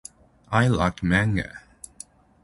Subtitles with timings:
[0.51, 1.61] I like manga.